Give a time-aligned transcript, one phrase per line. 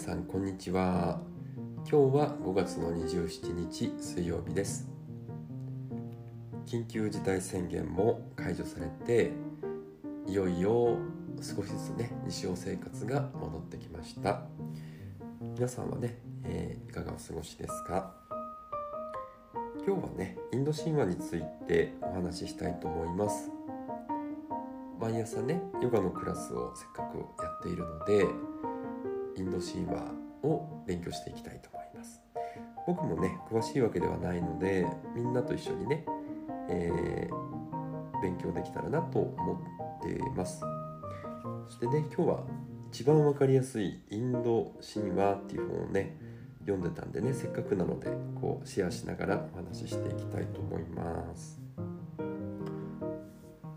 [0.00, 1.20] さんこんにちは。
[1.86, 4.88] 今日は5月の27日水曜日です。
[6.64, 9.30] 緊急事態宣言も解除されて
[10.26, 10.96] いよいよ
[11.42, 14.40] 少しずつね日常生活が戻ってきました。
[15.54, 18.14] 皆さんはね、えー、いかがお過ごしですか？
[19.86, 23.50] 今日はねインド神話についてお話ししたいと思います。
[24.98, 28.26] 毎朝ねヨガのクラスをせっかくやっているので
[29.36, 30.12] インド神話
[30.42, 32.22] を勉強していきたいと思います。
[32.86, 36.04] 僕もね詳しいわけではないのでみんなと一緒にね、
[36.68, 39.62] えー、勉強できたらなと思
[40.00, 40.60] ってます。
[41.66, 42.40] そしてね今日は
[42.90, 46.16] 一番分かりやすいインド神話っていう本をね
[46.60, 48.08] 読んでたんでねせっかくなので
[48.40, 51.60] こうシェアしながらお話ししていきたいと思います。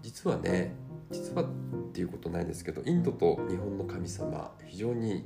[0.01, 0.75] 実はね
[1.11, 1.45] 実はっ
[1.93, 5.23] ていうことないですけどインドと日本の神様非常に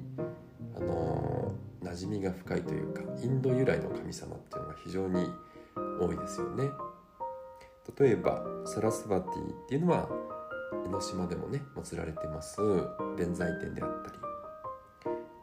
[0.75, 1.53] あの
[1.83, 5.27] 馴染みが深いというかインド由来の神様っていうのが非常に
[5.99, 6.65] 多いですよね。
[7.97, 10.09] 例えばサラスバティっていうのは
[10.85, 12.57] 江ノ島でもね祀られてます
[13.17, 14.17] 弁財天であったり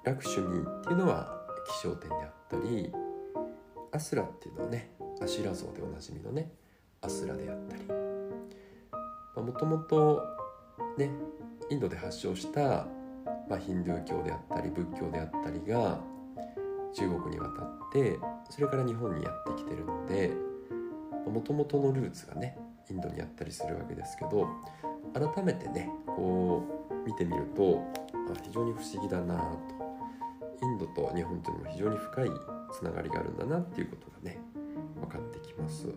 [0.05, 1.43] ラクシュミーっていうのは
[1.81, 2.93] 気象点であったり
[3.93, 4.91] アスラっていうのはね
[5.23, 6.53] アシラ像でおなじみのね
[7.01, 7.83] アスラであったり。
[9.37, 10.23] もともと
[10.97, 11.11] ね
[11.71, 12.87] インドで発祥した、
[13.49, 15.99] まあ、ヒンドゥー教であったり仏教であったりが
[16.95, 18.19] 中国に渡って
[18.51, 20.33] それから日本にやってきてるので
[21.27, 22.57] もともとのルーツがね
[22.91, 24.47] インドにあったりするわけですけど
[25.15, 27.83] 改めてねこう見てみると
[28.31, 29.85] あ非常に不思議だなと。
[30.63, 32.31] インドと日本というのも非常に深い
[32.73, 34.39] つながりがあるんだなっていうことがね
[34.99, 35.89] 分かってきます。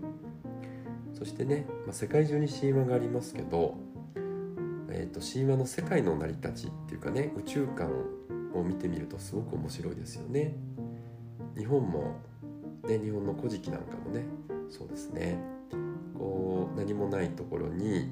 [1.18, 3.76] そしてね、まあ、世界中に神話がありますけど
[4.98, 7.92] えーと、神話の世界の成り立ちっていうかね宇宙観
[8.56, 10.56] を見てみるとすごく面白いですよね。
[11.56, 12.20] 日本も、
[12.88, 14.26] ね、日本の古事記なんかもね
[14.70, 15.40] そうですね
[16.18, 18.12] こう何もないところに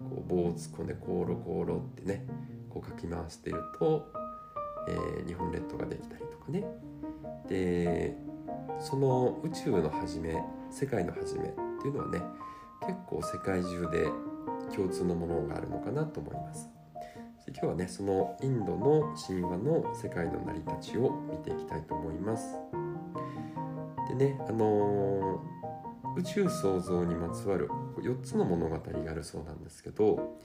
[0.00, 2.26] こう棒を突っ込んで「こうろこうろ」ってね
[2.70, 4.06] こう書き回してると、
[4.88, 6.64] えー、日本列島ができたりとかね
[7.48, 8.16] で
[8.80, 11.54] その宇宙の初め世界の初め
[11.84, 12.22] っていうのはね
[12.80, 14.08] 結構世界中で
[14.74, 16.70] 共通のものがあるのかなと思います。
[17.46, 22.56] 今日はねそのインドの神話の世界の成り立ちを見ていきたいと思います。
[24.08, 27.68] でねあのー、宇宙創造にまつわる
[27.98, 30.38] 4つの物語があるそうなんですけど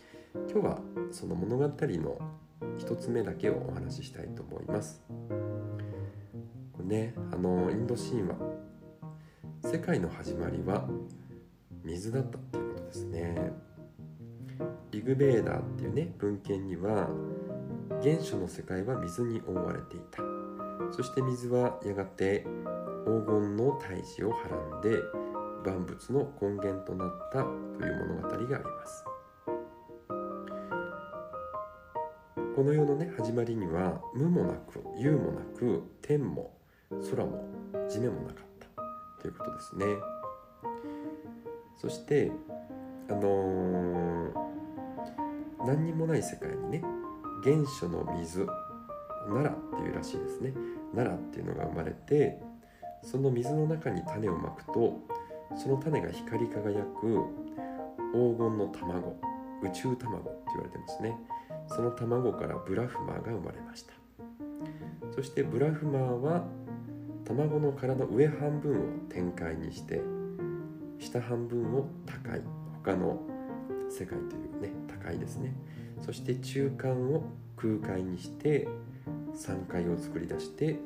[0.51, 0.79] 今日は
[1.11, 1.71] その物語の
[2.77, 5.01] 1つ目だけをお話ししたいと思います。
[6.83, 8.35] ねあのー、インド神話
[9.63, 10.87] 世界の始まりは
[11.83, 13.51] 水だったっていうことですね。
[14.91, 17.07] リグベーダーっていうね文献には
[18.01, 20.23] 原初の世界は水に覆われていた。
[20.91, 22.45] そして水はやがて
[23.05, 24.97] 黄金の大地をはらんで
[25.65, 27.49] 万物の根源となったと
[27.85, 29.05] いう物語があります。
[32.55, 36.57] この世のね始まりには無もなく有もなく天も
[37.09, 37.45] 空も
[37.89, 39.85] 地面もなかったということですね。
[41.79, 42.31] そして
[43.09, 44.49] あのー
[45.65, 46.83] 何にもない世界にね
[47.43, 48.45] 原初の水
[49.27, 50.53] 奈良っていうらしいですね。
[50.95, 52.41] 奈良っていうのが生まれて
[53.03, 54.99] その水の中に種をまくと
[55.55, 57.25] その種が光り輝く
[58.13, 59.15] 黄金の卵
[59.61, 61.15] 宇宙卵って言われてますね。
[61.67, 63.93] その卵からブラフマーが生まれました。
[65.13, 66.43] そしてブラフマーは
[67.25, 70.01] 卵の殻の上半分を天界にして
[70.99, 72.41] 下半分を高い
[72.83, 73.19] 他の
[73.89, 75.53] 世界というね高いですね。
[76.01, 77.23] そして中間を
[77.55, 78.67] 空海にして
[79.35, 80.79] 3階を作り出して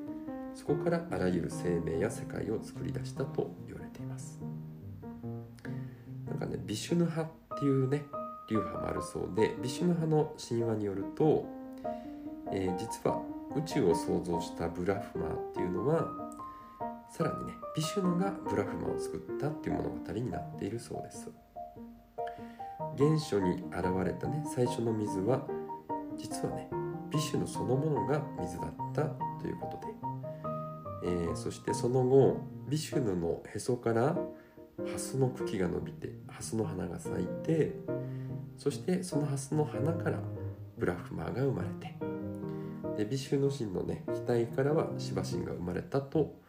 [0.55, 4.39] そこからあらゆる生命や世界を作り出したと言われています。
[6.27, 8.03] なんかねビシュヌ派っていうね
[8.49, 11.45] 流派もあるそうでビシュヌ派の神話によると、
[12.51, 13.21] えー、実は
[13.55, 16.22] 宇宙を創造したブラフマーっていうのは
[17.15, 21.29] さらにねビシュヌがブラフマを作ったっていう物語になっているそうです。
[22.97, 25.47] 原初に現れたね最初の水は
[26.17, 26.71] 実はね
[27.11, 29.03] ビシュのそのものが水だった
[29.39, 29.79] というこ
[31.03, 34.15] とで、えー、そしてその後ビシュヌのへそから
[34.91, 37.75] ハスの茎が伸びてハスの花が咲いて
[38.57, 40.17] そしてそのハスの花から
[40.79, 41.93] ブラフマーが生まれて。
[42.97, 46.42] でビシュヌ神のね額からはシバ神が生まれたと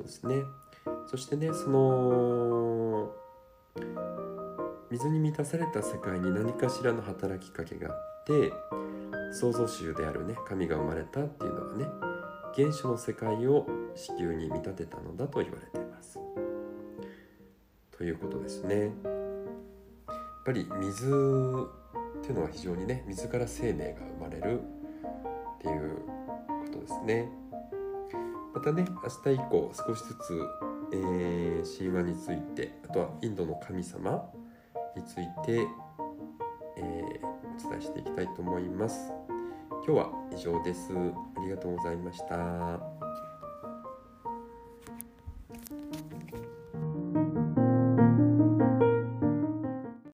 [0.00, 0.44] そうですね
[1.06, 3.12] そしてねその
[4.90, 8.52] 水に満たされた世界に何かしらの働きかけがあって
[9.32, 11.84] 創造主であるね神が生まれたっていうのはね
[12.56, 16.18] 原初の世界を子宮に見立てたのだと言われています。
[17.96, 18.76] ということですね。
[18.76, 18.92] やっ
[20.44, 25.98] ぱり水っていうのは非常にね水から生命が生まれるっていう
[26.64, 27.39] ことですね。
[28.60, 30.46] またね明日以降少しずつ、
[30.92, 34.22] えー、神話についてあとはインドの神様
[34.94, 35.14] につい
[35.46, 35.66] て、
[36.76, 39.12] えー、お伝えしていきたいと思います。
[39.70, 40.92] 今日は以上です。
[40.92, 42.99] ありがとうございました。